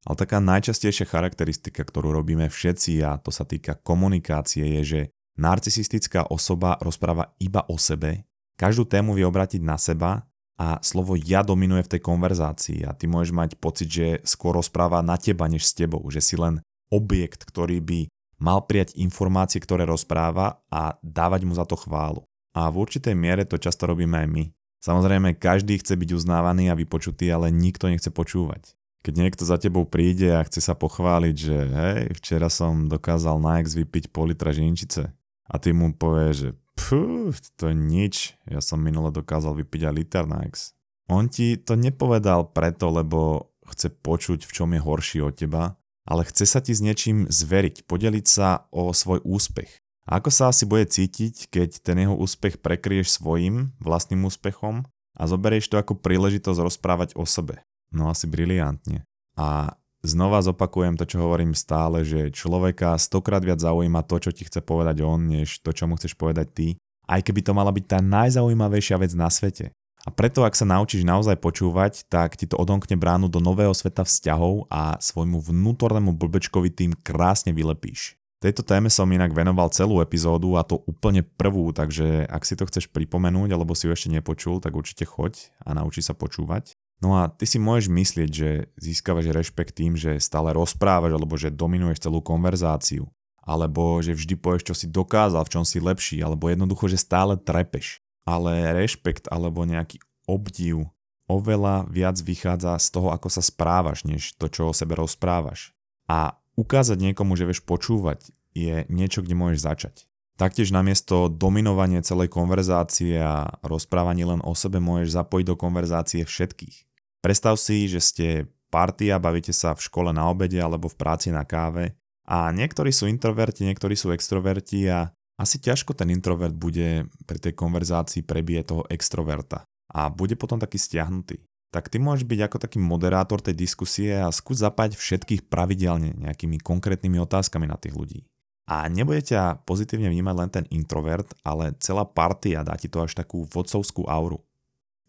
Ale 0.04 0.20
taká 0.20 0.44
najčastejšia 0.44 1.08
charakteristika, 1.08 1.84
ktorú 1.84 2.12
robíme 2.12 2.52
všetci 2.52 3.00
a 3.08 3.16
to 3.20 3.32
sa 3.32 3.48
týka 3.48 3.80
komunikácie 3.80 4.80
je, 4.80 4.82
že 4.84 5.02
narcisistická 5.40 6.28
osoba 6.28 6.76
rozpráva 6.84 7.32
iba 7.40 7.64
o 7.72 7.80
sebe, 7.80 8.28
každú 8.54 8.86
tému 8.86 9.18
vie 9.18 9.26
obratiť 9.26 9.62
na 9.66 9.82
seba 9.82 10.30
a 10.62 10.78
slovo 10.86 11.18
ja 11.18 11.42
dominuje 11.42 11.82
v 11.84 11.92
tej 11.98 12.02
konverzácii 12.06 12.86
a 12.86 12.94
ty 12.94 13.10
môžeš 13.10 13.34
mať 13.34 13.50
pocit, 13.58 13.90
že 13.90 14.08
skôr 14.22 14.54
rozpráva 14.54 15.02
na 15.02 15.18
teba 15.18 15.50
než 15.50 15.66
s 15.66 15.74
tebou, 15.74 16.06
že 16.14 16.22
si 16.22 16.38
len 16.38 16.62
objekt, 16.94 17.50
ktorý 17.50 17.82
by 17.82 18.00
mal 18.38 18.62
prijať 18.70 18.94
informácie, 19.02 19.58
ktoré 19.58 19.90
rozpráva 19.90 20.62
a 20.70 20.94
dávať 21.02 21.42
mu 21.50 21.58
za 21.58 21.66
to 21.66 21.74
chválu. 21.74 22.22
A 22.54 22.70
v 22.70 22.86
určitej 22.86 23.18
miere 23.18 23.50
to 23.50 23.58
často 23.58 23.90
robíme 23.90 24.14
aj 24.22 24.28
my. 24.30 24.44
Samozrejme, 24.84 25.40
každý 25.40 25.80
chce 25.80 25.96
byť 25.96 26.10
uznávaný 26.12 26.68
a 26.68 26.76
vypočutý, 26.76 27.32
ale 27.32 27.56
nikto 27.56 27.88
nechce 27.88 28.12
počúvať. 28.12 28.76
Keď 29.00 29.14
niekto 29.16 29.44
za 29.48 29.56
tebou 29.56 29.88
príde 29.88 30.36
a 30.36 30.44
chce 30.44 30.60
sa 30.60 30.76
pochváliť, 30.76 31.36
že 31.40 31.58
hej, 31.72 32.00
včera 32.20 32.52
som 32.52 32.92
dokázal 32.92 33.40
na 33.40 33.64
X 33.64 33.80
vypiť 33.80 34.12
pol 34.12 34.36
litra 34.36 34.52
žinčice 34.52 35.16
a 35.48 35.56
ty 35.56 35.72
mu 35.72 35.96
povieš, 35.96 36.36
že 36.36 36.50
pfú, 36.76 37.32
to 37.56 37.72
je 37.72 37.76
nič, 37.76 38.36
ja 38.44 38.60
som 38.60 38.80
minule 38.84 39.12
dokázal 39.12 39.56
vypiť 39.64 39.82
aj 39.88 39.94
liter 39.96 40.24
na 40.28 40.44
X. 40.52 40.76
On 41.08 41.28
ti 41.28 41.56
to 41.60 41.80
nepovedal 41.80 42.52
preto, 42.52 42.92
lebo 42.92 43.52
chce 43.68 43.88
počuť, 43.92 44.44
v 44.44 44.52
čom 44.52 44.72
je 44.76 44.84
horší 44.84 45.20
od 45.24 45.36
teba, 45.36 45.80
ale 46.04 46.28
chce 46.28 46.44
sa 46.44 46.60
ti 46.60 46.76
s 46.76 46.84
niečím 46.84 47.28
zveriť, 47.32 47.88
podeliť 47.88 48.26
sa 48.28 48.68
o 48.72 48.92
svoj 48.92 49.24
úspech. 49.24 49.83
Ako 50.04 50.28
sa 50.28 50.52
asi 50.52 50.68
bude 50.68 50.84
cítiť, 50.84 51.48
keď 51.48 51.70
ten 51.80 52.04
jeho 52.04 52.16
úspech 52.16 52.60
prekrieš 52.60 53.16
svojim 53.16 53.72
vlastným 53.80 54.28
úspechom 54.28 54.84
a 55.16 55.24
zoberieš 55.24 55.72
to 55.72 55.80
ako 55.80 55.96
príležitosť 55.96 56.60
rozprávať 56.60 57.10
o 57.16 57.24
sebe. 57.24 57.64
No 57.94 58.12
asi 58.12 58.28
briliantne. 58.28 59.08
A 59.40 59.80
znova 60.04 60.44
zopakujem 60.44 61.00
to, 61.00 61.08
čo 61.08 61.24
hovorím 61.24 61.56
stále, 61.56 62.04
že 62.04 62.36
človeka 62.36 63.00
stokrát 63.00 63.40
viac 63.40 63.64
zaujíma 63.64 64.04
to, 64.04 64.28
čo 64.28 64.32
ti 64.36 64.44
chce 64.44 64.60
povedať 64.60 65.00
on, 65.08 65.24
než 65.24 65.64
to, 65.64 65.72
čo 65.72 65.88
mu 65.88 65.96
chceš 65.96 66.20
povedať 66.20 66.48
ty. 66.52 66.68
Aj 67.08 67.24
keby 67.24 67.40
to 67.40 67.56
mala 67.56 67.72
byť 67.72 67.86
tá 67.88 68.00
najzaujímavejšia 68.04 69.00
vec 69.00 69.12
na 69.16 69.32
svete. 69.32 69.72
A 70.04 70.12
preto, 70.12 70.44
ak 70.44 70.52
sa 70.52 70.68
naučíš 70.68 71.08
naozaj 71.08 71.40
počúvať, 71.40 72.04
tak 72.12 72.36
ti 72.36 72.44
to 72.44 72.60
odomkne 72.60 73.00
bránu 73.00 73.32
do 73.32 73.40
nového 73.40 73.72
sveta 73.72 74.04
vzťahov 74.04 74.68
a 74.68 75.00
svojmu 75.00 75.40
vnútornému 75.40 76.12
blbečkovi 76.12 76.68
tým 76.76 76.92
krásne 76.92 77.56
vylepíš. 77.56 78.20
Tejto 78.44 78.60
téme 78.60 78.92
som 78.92 79.08
inak 79.08 79.32
venoval 79.32 79.72
celú 79.72 80.04
epizódu 80.04 80.60
a 80.60 80.68
to 80.68 80.84
úplne 80.84 81.24
prvú, 81.24 81.72
takže 81.72 82.28
ak 82.28 82.44
si 82.44 82.60
to 82.60 82.68
chceš 82.68 82.92
pripomenúť 82.92 83.56
alebo 83.56 83.72
si 83.72 83.88
ju 83.88 83.96
ešte 83.96 84.12
nepočul, 84.12 84.60
tak 84.60 84.76
určite 84.76 85.08
choď 85.08 85.56
a 85.64 85.72
nauči 85.72 86.04
sa 86.04 86.12
počúvať. 86.12 86.76
No 87.00 87.16
a 87.16 87.32
ty 87.32 87.48
si 87.48 87.56
môžeš 87.56 87.88
myslieť, 87.88 88.30
že 88.30 88.50
získavaš 88.76 89.32
rešpekt 89.32 89.80
tým, 89.80 89.96
že 89.96 90.20
stále 90.20 90.52
rozprávaš 90.52 91.16
alebo 91.16 91.40
že 91.40 91.56
dominuješ 91.56 92.04
celú 92.04 92.20
konverzáciu. 92.20 93.08
Alebo 93.40 94.04
že 94.04 94.12
vždy 94.12 94.36
povieš, 94.36 94.72
čo 94.72 94.76
si 94.76 94.88
dokázal, 94.92 95.48
v 95.48 95.52
čom 95.52 95.64
si 95.64 95.80
lepší, 95.80 96.20
alebo 96.20 96.52
jednoducho, 96.52 96.92
že 96.92 97.00
stále 97.00 97.40
trepeš 97.40 98.04
ale 98.24 98.72
rešpekt 98.72 99.28
alebo 99.28 99.68
nejaký 99.68 100.00
obdiv 100.28 100.88
oveľa 101.28 101.88
viac 101.92 102.20
vychádza 102.20 102.76
z 102.80 102.88
toho, 102.92 103.12
ako 103.12 103.28
sa 103.32 103.44
správaš, 103.44 104.04
než 104.08 104.36
to, 104.36 104.48
čo 104.52 104.72
o 104.72 104.76
sebe 104.76 104.96
rozprávaš. 104.96 105.72
A 106.08 106.36
ukázať 106.60 106.98
niekomu, 107.00 107.34
že 107.38 107.48
vieš 107.50 107.62
počúvať, 107.66 108.30
je 108.54 108.86
niečo, 108.90 109.26
kde 109.26 109.36
môžeš 109.38 109.60
začať. 109.66 109.96
Taktiež 110.34 110.74
namiesto 110.74 111.30
dominovania 111.30 112.02
celej 112.02 112.34
konverzácie 112.34 113.22
a 113.22 113.54
rozprávaní 113.62 114.26
len 114.26 114.42
o 114.42 114.58
sebe 114.58 114.82
môžeš 114.82 115.14
zapojiť 115.14 115.46
do 115.46 115.56
konverzácie 115.58 116.22
všetkých. 116.26 116.90
Predstav 117.22 117.62
si, 117.62 117.86
že 117.86 118.02
ste 118.02 118.28
party 118.74 119.14
a 119.14 119.22
bavíte 119.22 119.54
sa 119.54 119.78
v 119.78 119.86
škole 119.86 120.10
na 120.10 120.26
obede 120.26 120.58
alebo 120.58 120.90
v 120.90 120.98
práci 120.98 121.30
na 121.30 121.46
káve 121.46 121.94
a 122.26 122.50
niektorí 122.50 122.90
sú 122.90 123.06
introverti, 123.06 123.70
niektorí 123.70 123.94
sú 123.94 124.10
extroverti 124.10 124.90
a 124.90 125.14
asi 125.38 125.62
ťažko 125.62 125.94
ten 125.94 126.10
introvert 126.10 126.54
bude 126.58 127.06
pri 127.30 127.38
tej 127.38 127.54
konverzácii 127.54 128.26
prebije 128.26 128.74
toho 128.74 128.84
extroverta 128.90 129.66
a 129.94 130.10
bude 130.10 130.34
potom 130.34 130.58
taký 130.58 130.82
stiahnutý. 130.82 131.38
Tak 131.74 131.90
ty 131.90 131.98
môžeš 131.98 132.30
byť 132.30 132.40
ako 132.46 132.58
taký 132.62 132.78
moderátor 132.78 133.42
tej 133.42 133.58
diskusie 133.58 134.14
a 134.14 134.30
skús 134.30 134.62
zapať 134.62 134.94
všetkých 134.94 135.50
pravidelne 135.50 136.14
nejakými 136.22 136.62
konkrétnymi 136.62 137.18
otázkami 137.26 137.66
na 137.66 137.82
tých 137.82 137.98
ľudí. 137.98 138.22
A 138.70 138.86
nebude 138.88 139.26
ťa 139.26 139.66
pozitívne 139.66 140.08
vnímať 140.08 140.36
len 140.38 140.50
ten 140.54 140.66
introvert, 140.70 141.34
ale 141.42 141.74
celá 141.82 142.06
partia 142.06 142.62
dá 142.62 142.78
ti 142.78 142.88
to 142.88 143.02
až 143.02 143.18
takú 143.18 143.50
vodcovskú 143.50 144.06
auru. 144.06 144.46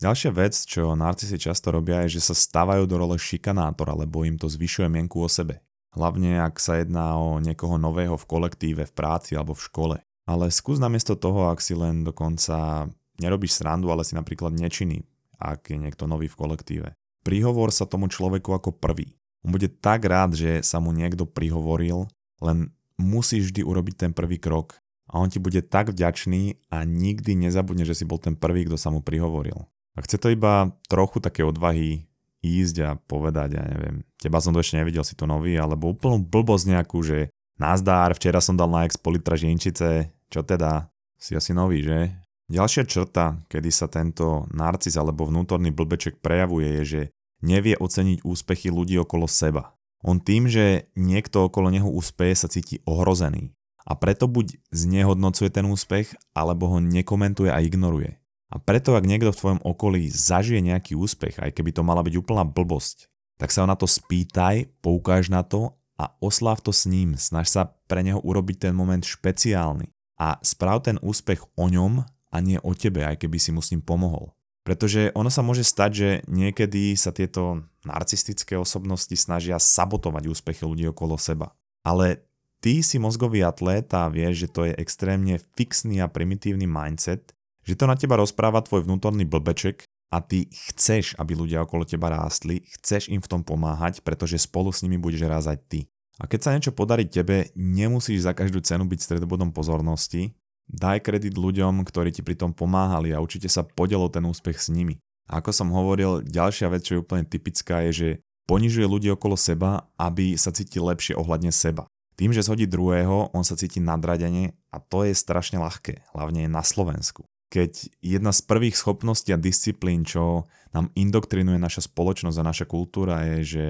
Ďalšia 0.01 0.31
vec, 0.35 0.57
čo 0.57 0.97
narcisi 0.97 1.39
často 1.39 1.71
robia, 1.71 2.03
je, 2.09 2.19
že 2.19 2.33
sa 2.33 2.35
stávajú 2.35 2.89
do 2.89 2.99
role 2.99 3.15
šikanátora, 3.15 3.95
lebo 3.95 4.27
im 4.27 4.41
to 4.41 4.51
zvyšuje 4.51 4.91
mienku 4.91 5.23
o 5.23 5.31
sebe. 5.31 5.63
Hlavne 5.95 6.43
ak 6.43 6.59
sa 6.59 6.83
jedná 6.83 7.15
o 7.15 7.39
niekoho 7.39 7.79
nového 7.79 8.19
v 8.19 8.27
kolektíve, 8.27 8.83
v 8.91 8.97
práci 8.97 9.39
alebo 9.39 9.55
v 9.55 9.65
škole. 9.71 9.97
Ale 10.27 10.51
skús 10.51 10.83
namiesto 10.83 11.15
toho, 11.15 11.53
ak 11.53 11.63
si 11.63 11.79
len 11.79 12.03
dokonca 12.03 12.89
nerobíš 13.23 13.63
srandu, 13.63 13.95
ale 13.95 14.03
si 14.03 14.19
napríklad 14.19 14.51
nečinný, 14.51 15.07
ak 15.39 15.73
je 15.73 15.79
niekto 15.81 16.05
nový 16.05 16.31
v 16.31 16.39
kolektíve. 16.39 16.89
Prihovor 17.25 17.73
sa 17.73 17.89
tomu 17.89 18.11
človeku 18.13 18.53
ako 18.53 18.77
prvý. 18.77 19.17
On 19.45 19.53
bude 19.53 19.69
tak 19.81 20.05
rád, 20.05 20.37
že 20.37 20.65
sa 20.65 20.81
mu 20.81 20.93
niekto 20.93 21.29
prihovoril, 21.29 22.09
len 22.41 22.73
musíš 22.97 23.53
vždy 23.53 23.65
urobiť 23.65 23.95
ten 24.09 24.13
prvý 24.13 24.41
krok 24.41 24.81
a 25.09 25.21
on 25.21 25.29
ti 25.29 25.41
bude 25.41 25.61
tak 25.65 25.93
vďačný 25.93 26.73
a 26.73 26.85
nikdy 26.85 27.37
nezabudne, 27.37 27.85
že 27.85 27.97
si 27.97 28.05
bol 28.09 28.17
ten 28.17 28.37
prvý, 28.37 28.65
kto 28.65 28.81
sa 28.81 28.89
mu 28.89 29.05
prihovoril. 29.05 29.69
A 29.95 30.03
chce 30.03 30.17
to 30.17 30.33
iba 30.33 30.75
trochu 30.89 31.21
také 31.21 31.45
odvahy 31.45 32.09
ísť 32.45 32.77
a 32.85 32.91
povedať, 32.97 33.57
ja 33.57 33.65
neviem, 33.65 34.05
teba 34.21 34.41
som 34.41 34.53
to 34.53 34.61
ešte 34.61 34.77
nevidel, 34.77 35.05
si 35.05 35.17
to 35.17 35.25
nový, 35.25 35.57
alebo 35.57 35.93
úplnú 35.93 36.21
blbosť 36.21 36.77
nejakú, 36.77 37.01
že 37.01 37.33
Nazdár, 37.55 38.11
včera 38.19 38.43
som 38.43 38.59
dal 38.59 38.67
na 38.67 38.83
expo 38.83 39.15
litra 39.15 39.39
žinčice, 39.39 40.11
čo 40.27 40.41
teda? 40.43 40.91
Si 41.15 41.39
asi 41.39 41.55
nový, 41.55 41.87
že? 41.87 42.11
Ďalšia 42.53 42.85
črta, 42.85 43.41
kedy 43.49 43.71
sa 43.73 43.89
tento 43.89 44.45
narcis 44.53 45.01
alebo 45.01 45.25
vnútorný 45.25 45.73
blbeček 45.73 46.21
prejavuje, 46.21 46.69
je, 46.81 46.83
že 46.85 47.03
nevie 47.41 47.73
oceniť 47.77 48.21
úspechy 48.21 48.69
ľudí 48.69 49.01
okolo 49.01 49.25
seba. 49.25 49.73
On 50.05 50.21
tým, 50.21 50.45
že 50.45 50.93
niekto 50.93 51.49
okolo 51.49 51.73
neho 51.73 51.89
úspeje, 51.89 52.37
sa 52.37 52.53
cíti 52.53 52.85
ohrozený. 52.85 53.57
A 53.89 53.97
preto 53.97 54.29
buď 54.29 54.61
znehodnocuje 54.73 55.49
ten 55.49 55.65
úspech, 55.65 56.13
alebo 56.37 56.69
ho 56.69 56.79
nekomentuje 56.81 57.49
a 57.49 57.65
ignoruje. 57.65 58.21
A 58.53 58.61
preto, 58.61 58.93
ak 58.93 59.09
niekto 59.09 59.33
v 59.33 59.41
tvojom 59.41 59.61
okolí 59.65 60.13
zažije 60.13 60.61
nejaký 60.61 60.93
úspech, 60.93 61.41
aj 61.41 61.57
keby 61.57 61.73
to 61.73 61.81
mala 61.81 62.05
byť 62.05 62.15
úplná 62.21 62.45
blbosť, 62.45 63.09
tak 63.41 63.51
sa 63.51 63.65
ho 63.65 63.69
na 63.69 63.77
to 63.77 63.89
spýtaj, 63.89 64.69
poukáž 64.85 65.33
na 65.33 65.41
to 65.41 65.73
a 65.97 66.13
oslav 66.21 66.61
to 66.61 66.71
s 66.71 66.85
ním. 66.85 67.17
Snaž 67.17 67.49
sa 67.51 67.63
pre 67.89 68.05
neho 68.05 68.21
urobiť 68.21 68.69
ten 68.69 68.75
moment 68.77 69.03
špeciálny 69.03 69.91
a 70.21 70.39
sprav 70.45 70.87
ten 70.87 71.01
úspech 71.03 71.43
o 71.59 71.67
ňom 71.67 72.07
a 72.35 72.43
nie 72.43 72.59
o 72.59 72.75
tebe, 72.75 73.07
aj 73.07 73.23
keby 73.23 73.39
si 73.39 73.55
mu 73.55 73.63
s 73.63 73.71
ním 73.71 73.79
pomohol. 73.79 74.35
Pretože 74.67 75.15
ono 75.15 75.31
sa 75.31 75.47
môže 75.47 75.63
stať, 75.63 75.91
že 75.95 76.09
niekedy 76.27 76.99
sa 76.99 77.15
tieto 77.15 77.63
narcistické 77.87 78.59
osobnosti 78.59 79.15
snažia 79.15 79.61
sabotovať 79.61 80.27
úspechy 80.27 80.67
ľudí 80.67 80.91
okolo 80.91 81.15
seba. 81.15 81.55
Ale 81.87 82.27
ty 82.65 82.81
si 82.81 82.97
mozgový 82.97 83.45
atlét 83.45 83.93
a 83.93 84.09
vieš, 84.09 84.49
že 84.49 84.49
to 84.51 84.61
je 84.67 84.73
extrémne 84.81 85.37
fixný 85.55 86.01
a 86.01 86.09
primitívny 86.09 86.65
mindset, 86.65 87.37
že 87.63 87.77
to 87.77 87.85
na 87.85 87.95
teba 87.95 88.17
rozpráva 88.17 88.65
tvoj 88.65 88.89
vnútorný 88.89 89.29
blbeček 89.29 89.85
a 90.09 90.25
ty 90.25 90.49
chceš, 90.73 91.13
aby 91.21 91.37
ľudia 91.37 91.61
okolo 91.63 91.85
teba 91.85 92.09
rástli, 92.09 92.65
chceš 92.81 93.13
im 93.13 93.21
v 93.21 93.31
tom 93.31 93.45
pomáhať, 93.45 94.01
pretože 94.01 94.41
spolu 94.41 94.73
s 94.73 94.81
nimi 94.81 94.97
budeš 94.97 95.29
rázať 95.29 95.59
ty. 95.69 95.81
A 96.23 96.31
keď 96.31 96.41
sa 96.41 96.53
niečo 96.57 96.73
podarí 96.73 97.05
tebe, 97.05 97.53
nemusíš 97.59 98.25
za 98.25 98.33
každú 98.33 98.63
cenu 98.63 98.87
byť 98.87 99.01
stredobodom 99.03 99.51
pozornosti, 99.51 100.33
daj 100.69 101.05
kredit 101.05 101.37
ľuďom, 101.37 101.85
ktorí 101.85 102.11
ti 102.15 102.23
pri 102.25 102.39
tom 102.39 102.57
pomáhali 102.57 103.13
a 103.13 103.21
určite 103.21 103.49
sa 103.49 103.65
podelo 103.65 104.09
ten 104.09 104.25
úspech 104.25 104.59
s 104.59 104.69
nimi. 104.73 105.01
A 105.29 105.41
ako 105.41 105.51
som 105.53 105.73
hovoril, 105.73 106.21
ďalšia 106.25 106.69
vec, 106.69 106.85
čo 106.85 106.99
je 106.99 107.03
úplne 107.05 107.25
typická, 107.25 107.85
je, 107.89 107.93
že 107.93 108.09
ponižuje 108.45 108.85
ľudí 108.85 109.09
okolo 109.13 109.41
seba, 109.41 109.89
aby 109.97 110.37
sa 110.37 110.53
cítil 110.53 110.85
lepšie 110.85 111.17
ohľadne 111.17 111.49
seba. 111.49 111.89
Tým, 112.15 112.31
že 112.31 112.45
zhodí 112.45 112.69
druhého, 112.69 113.33
on 113.35 113.43
sa 113.43 113.59
cíti 113.59 113.83
nadradene 113.83 114.55
a 114.71 114.79
to 114.79 115.03
je 115.03 115.17
strašne 115.17 115.59
ľahké, 115.59 116.15
hlavne 116.15 116.47
na 116.47 116.63
Slovensku 116.63 117.25
keď 117.55 117.87
jedna 118.03 118.35
z 118.35 118.43
prvých 118.51 118.75
schopností 118.75 119.31
a 119.31 119.39
disciplín, 119.39 120.03
čo 120.03 120.51
nám 120.75 120.91
indoktrinuje 120.99 121.55
naša 121.55 121.87
spoločnosť 121.87 122.43
a 122.43 122.49
naša 122.51 122.67
kultúra 122.67 123.23
je, 123.31 123.39
že 123.47 123.67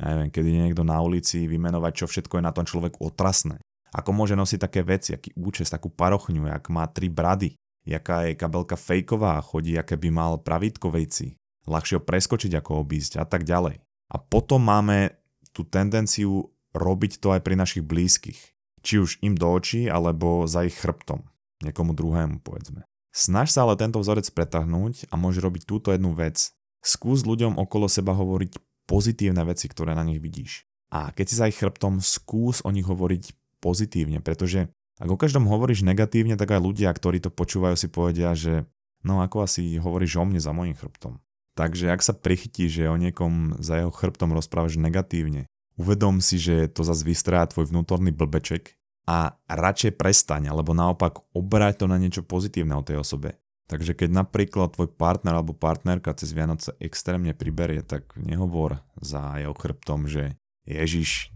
ja 0.00 0.06
neviem, 0.16 0.32
keď 0.32 0.42
je 0.48 0.64
niekto 0.64 0.84
na 0.88 0.96
ulici 1.04 1.44
vymenovať, 1.44 1.92
čo 2.00 2.06
všetko 2.08 2.40
je 2.40 2.46
na 2.48 2.56
tom 2.56 2.64
človeku 2.64 3.04
otrasné. 3.04 3.60
Ako 3.90 4.14
môže 4.14 4.38
nosiť 4.38 4.58
také 4.62 4.80
veci, 4.86 5.14
aký 5.14 5.34
účes, 5.34 5.70
takú 5.70 5.90
parochňu, 5.90 6.46
jak 6.46 6.64
má 6.70 6.86
tri 6.86 7.10
brady, 7.10 7.58
jaká 7.82 8.30
je 8.30 8.38
kabelka 8.38 8.78
fejková, 8.78 9.42
chodí, 9.42 9.74
aké 9.74 9.98
by 9.98 10.10
mal 10.14 10.32
pravítko 10.38 10.94
vejci, 10.94 11.34
ľahšie 11.66 11.98
ho 11.98 12.02
preskočiť 12.02 12.52
ako 12.54 12.86
obísť 12.86 13.18
a 13.18 13.26
tak 13.26 13.42
ďalej. 13.42 13.82
A 14.10 14.16
potom 14.18 14.62
máme 14.62 15.14
tú 15.50 15.66
tendenciu 15.66 16.50
robiť 16.74 17.18
to 17.18 17.34
aj 17.34 17.40
pri 17.42 17.54
našich 17.58 17.82
blízkych. 17.82 18.38
Či 18.80 18.94
už 19.02 19.10
im 19.20 19.34
do 19.36 19.50
očí, 19.50 19.90
alebo 19.90 20.46
za 20.46 20.64
ich 20.64 20.78
chrbtom. 20.78 21.26
Niekomu 21.60 21.92
druhému, 21.92 22.40
povedzme. 22.40 22.86
Snaž 23.10 23.52
sa 23.52 23.66
ale 23.66 23.74
tento 23.76 23.98
vzorec 23.98 24.24
pretahnúť 24.30 25.10
a 25.10 25.18
môže 25.18 25.42
robiť 25.42 25.66
túto 25.66 25.90
jednu 25.90 26.14
vec. 26.14 26.54
Skús 26.80 27.26
ľuďom 27.26 27.58
okolo 27.58 27.90
seba 27.90 28.16
hovoriť 28.16 28.56
pozitívne 28.88 29.42
veci, 29.44 29.68
ktoré 29.68 29.92
na 29.92 30.06
nich 30.06 30.22
vidíš. 30.22 30.64
A 30.90 31.12
keď 31.14 31.26
si 31.28 31.34
za 31.36 31.46
ich 31.50 31.58
chrbtom, 31.58 32.00
skús 32.00 32.64
o 32.64 32.70
nich 32.72 32.86
hovoriť 32.86 33.36
pozitívne, 33.60 34.24
pretože 34.24 34.72
ak 35.00 35.08
o 35.08 35.16
každom 35.16 35.48
hovoríš 35.48 35.80
negatívne, 35.80 36.36
tak 36.36 36.52
aj 36.52 36.60
ľudia, 36.60 36.92
ktorí 36.92 37.24
to 37.24 37.32
počúvajú, 37.32 37.76
si 37.76 37.88
povedia, 37.88 38.36
že 38.36 38.68
no 39.00 39.24
ako 39.24 39.48
asi 39.48 39.80
hovoríš 39.80 40.20
o 40.20 40.24
mne 40.28 40.40
za 40.40 40.52
mojim 40.52 40.76
chrbtom. 40.76 41.16
Takže 41.56 41.88
ak 41.92 42.04
sa 42.04 42.12
prichytí, 42.12 42.68
že 42.68 42.88
o 42.88 43.00
niekom 43.00 43.60
za 43.60 43.80
jeho 43.80 43.92
chrbtom 43.92 44.32
rozprávaš 44.36 44.76
negatívne, 44.76 45.48
uvedom 45.80 46.20
si, 46.20 46.36
že 46.36 46.68
to 46.68 46.84
zase 46.84 47.04
vystrája 47.04 47.48
tvoj 47.48 47.72
vnútorný 47.72 48.12
blbeček 48.12 48.76
a 49.08 49.40
radšej 49.48 49.96
prestaň, 49.96 50.52
alebo 50.52 50.76
naopak 50.76 51.24
obrať 51.32 51.84
to 51.84 51.86
na 51.88 51.96
niečo 51.96 52.20
pozitívne 52.20 52.76
o 52.76 52.84
tej 52.84 53.00
osobe. 53.00 53.40
Takže 53.70 53.94
keď 53.94 54.26
napríklad 54.26 54.74
tvoj 54.74 54.90
partner 54.98 55.38
alebo 55.38 55.54
partnerka 55.54 56.10
cez 56.18 56.34
Vianoce 56.34 56.74
extrémne 56.82 57.32
priberie, 57.32 57.86
tak 57.86 58.12
nehovor 58.18 58.82
za 58.98 59.38
jeho 59.38 59.54
chrbtom, 59.54 60.10
že 60.10 60.34
Ježiš, 60.66 61.30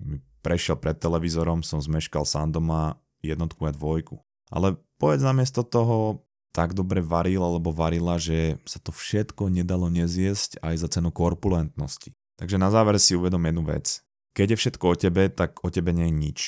prešiel 0.44 0.76
pred 0.76 1.00
televízorom, 1.00 1.64
som 1.64 1.80
zmeškal 1.80 2.28
sám 2.28 2.52
doma 2.52 3.00
jednotku 3.24 3.64
a 3.64 3.72
dvojku. 3.72 4.20
Ale 4.52 4.76
povedz 5.00 5.24
namiesto 5.24 5.64
toho, 5.64 6.28
tak 6.52 6.76
dobre 6.76 7.00
varil 7.00 7.40
alebo 7.40 7.72
varila, 7.72 8.20
že 8.20 8.60
sa 8.68 8.76
to 8.78 8.92
všetko 8.92 9.48
nedalo 9.48 9.88
nezjesť 9.88 10.60
aj 10.60 10.74
za 10.84 10.88
cenu 10.92 11.08
korpulentnosti. 11.08 12.12
Takže 12.36 12.60
na 12.60 12.68
záver 12.68 13.00
si 13.00 13.16
uvedom 13.16 13.40
jednu 13.40 13.64
vec. 13.64 14.04
Keď 14.36 14.54
je 14.54 14.60
všetko 14.60 14.84
o 14.84 14.98
tebe, 15.00 15.22
tak 15.32 15.64
o 15.64 15.72
tebe 15.72 15.96
nie 15.96 16.12
je 16.12 16.14
nič. 16.14 16.38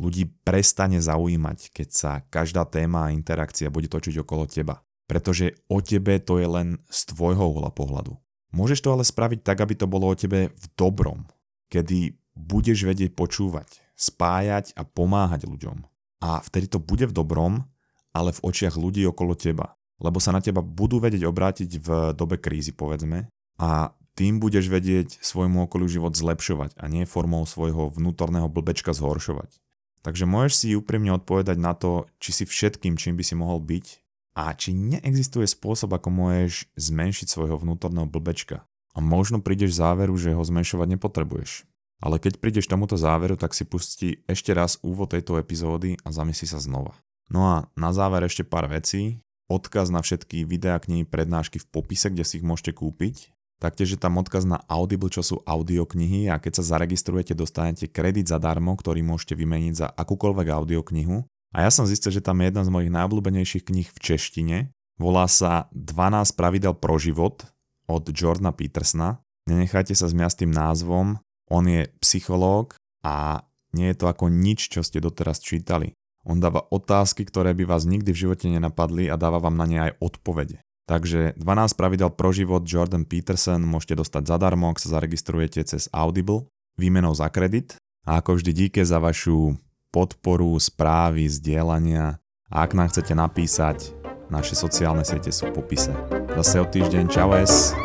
Ľudí 0.00 0.32
prestane 0.42 0.98
zaujímať, 0.98 1.70
keď 1.70 1.88
sa 1.92 2.10
každá 2.26 2.64
téma 2.64 3.06
a 3.06 3.14
interakcia 3.14 3.68
bude 3.68 3.86
točiť 3.92 4.24
okolo 4.24 4.48
teba 4.48 4.80
pretože 5.12 5.60
o 5.68 5.84
tebe 5.84 6.16
to 6.24 6.40
je 6.40 6.48
len 6.48 6.80
z 6.88 7.12
tvojho 7.12 7.52
uhla 7.52 7.68
pohľadu. 7.68 8.16
Môžeš 8.56 8.80
to 8.80 8.96
ale 8.96 9.04
spraviť 9.04 9.44
tak, 9.44 9.60
aby 9.60 9.76
to 9.76 9.84
bolo 9.84 10.08
o 10.08 10.16
tebe 10.16 10.48
v 10.48 10.66
dobrom, 10.72 11.28
kedy 11.68 12.16
budeš 12.36 12.84
vedieť 12.88 13.12
počúvať, 13.12 13.80
spájať 13.96 14.76
a 14.76 14.82
pomáhať 14.86 15.48
ľuďom. 15.48 15.84
A 16.22 16.38
vtedy 16.44 16.70
to 16.70 16.78
bude 16.78 17.08
v 17.08 17.16
dobrom, 17.16 17.66
ale 18.14 18.30
v 18.30 18.42
očiach 18.44 18.78
ľudí 18.78 19.02
okolo 19.08 19.34
teba. 19.34 19.74
Lebo 20.02 20.18
sa 20.18 20.34
na 20.34 20.42
teba 20.42 20.62
budú 20.62 20.98
vedieť 20.98 21.26
obrátiť 21.26 21.70
v 21.78 21.88
dobe 22.14 22.38
krízy, 22.38 22.74
povedzme, 22.74 23.30
a 23.58 23.94
tým 24.12 24.42
budeš 24.42 24.68
vedieť 24.68 25.22
svojmu 25.24 25.64
okoliu 25.70 25.88
život 25.88 26.12
zlepšovať 26.12 26.76
a 26.76 26.84
nie 26.90 27.08
formou 27.08 27.48
svojho 27.48 27.88
vnútorného 27.94 28.50
blbečka 28.50 28.92
zhoršovať. 28.92 29.56
Takže 30.02 30.26
môžeš 30.26 30.54
si 30.58 30.76
úprimne 30.76 31.14
odpovedať 31.16 31.56
na 31.56 31.72
to, 31.78 32.10
či 32.18 32.42
si 32.42 32.44
všetkým, 32.44 32.98
čím 32.98 33.14
by 33.16 33.24
si 33.24 33.34
mohol 33.38 33.62
byť, 33.62 33.86
a 34.32 34.52
či 34.56 34.72
neexistuje 34.72 35.44
spôsob, 35.44 35.92
ako 35.92 36.08
môžeš 36.08 36.68
zmenšiť 36.76 37.28
svojho 37.28 37.56
vnútorného 37.60 38.08
blbečka. 38.08 38.64
A 38.92 38.98
možno 39.00 39.40
prídeš 39.40 39.76
záveru, 39.76 40.16
že 40.16 40.36
ho 40.36 40.42
zmenšovať 40.44 40.98
nepotrebuješ. 40.98 41.64
Ale 42.02 42.18
keď 42.18 42.42
prídeš 42.42 42.66
tomuto 42.66 42.98
záveru, 42.98 43.38
tak 43.38 43.54
si 43.54 43.62
pustí 43.62 44.26
ešte 44.26 44.50
raz 44.50 44.82
úvod 44.82 45.14
tejto 45.14 45.38
epizódy 45.38 45.94
a 46.02 46.10
zamyslí 46.10 46.50
sa 46.50 46.58
znova. 46.58 46.98
No 47.30 47.46
a 47.46 47.56
na 47.78 47.94
záver 47.94 48.26
ešte 48.26 48.42
pár 48.42 48.66
vecí. 48.66 49.22
Odkaz 49.46 49.88
na 49.94 50.02
všetky 50.02 50.42
videá, 50.42 50.82
knihy, 50.82 51.06
prednášky 51.06 51.62
v 51.62 51.70
popise, 51.70 52.10
kde 52.10 52.26
si 52.26 52.42
ich 52.42 52.46
môžete 52.46 52.74
kúpiť. 52.74 53.30
Taktiež 53.62 53.94
je 53.94 54.00
tam 54.00 54.18
odkaz 54.18 54.42
na 54.42 54.58
Audible, 54.66 55.06
čo 55.06 55.22
sú 55.22 55.38
audioknihy 55.46 56.26
a 56.26 56.42
keď 56.42 56.58
sa 56.58 56.74
zaregistrujete, 56.74 57.38
dostanete 57.38 57.86
kredit 57.86 58.26
zadarmo, 58.26 58.74
ktorý 58.74 59.06
môžete 59.06 59.38
vymeniť 59.38 59.74
za 59.78 59.86
akúkoľvek 59.86 60.48
audioknihu 60.50 61.22
a 61.52 61.68
ja 61.68 61.70
som 61.70 61.84
zistil, 61.84 62.16
že 62.16 62.24
tam 62.24 62.40
je 62.40 62.48
jedna 62.48 62.64
z 62.64 62.72
mojich 62.72 62.90
najobľúbenejších 62.90 63.64
kníh 63.68 63.88
v 63.92 63.98
češtine. 64.00 64.56
Volá 64.96 65.28
sa 65.28 65.68
12 65.76 66.32
pravidel 66.32 66.72
pro 66.72 66.96
život 66.96 67.44
od 67.84 68.08
Jordana 68.08 68.56
Petersona. 68.56 69.20
Nenechajte 69.44 69.92
sa 69.92 70.08
zmiať 70.08 70.30
s 70.32 70.40
tým 70.40 70.52
názvom. 70.52 71.20
On 71.52 71.68
je 71.68 71.92
psychológ 72.00 72.72
a 73.04 73.44
nie 73.76 73.92
je 73.92 73.96
to 74.00 74.08
ako 74.08 74.32
nič, 74.32 74.72
čo 74.72 74.80
ste 74.80 75.04
doteraz 75.04 75.44
čítali. 75.44 75.92
On 76.24 76.40
dáva 76.40 76.64
otázky, 76.64 77.28
ktoré 77.28 77.52
by 77.52 77.68
vás 77.68 77.84
nikdy 77.84 78.14
v 78.14 78.20
živote 78.24 78.48
nenapadli 78.48 79.12
a 79.12 79.20
dáva 79.20 79.42
vám 79.42 79.58
na 79.60 79.66
ne 79.68 79.78
aj 79.90 79.92
odpovede. 80.00 80.64
Takže 80.88 81.36
12 81.36 81.78
pravidel 81.78 82.10
pro 82.10 82.30
život 82.34 82.64
Jordan 82.66 83.06
Peterson 83.06 83.62
môžete 83.62 84.00
dostať 84.00 84.32
zadarmo, 84.32 84.70
ak 84.70 84.82
sa 84.82 84.98
zaregistrujete 84.98 85.62
cez 85.66 85.92
Audible, 85.92 86.48
výmenou 86.78 87.14
za 87.14 87.28
kredit. 87.28 87.76
A 88.02 88.18
ako 88.18 88.38
vždy 88.38 88.50
díke 88.50 88.82
za 88.82 88.98
vašu 88.98 89.54
podporu, 89.94 90.58
správy, 90.58 91.30
zdieľania 91.30 92.18
a 92.50 92.56
ak 92.66 92.74
nám 92.74 92.90
chcete 92.90 93.14
napísať, 93.14 93.94
naše 94.32 94.58
sociálne 94.58 95.06
siete 95.06 95.30
sú 95.30 95.52
v 95.52 95.62
popise. 95.62 95.92
Zase 96.34 96.58
o 96.58 96.66
týždeň, 96.66 97.04
čau 97.12 97.30
es! 97.36 97.76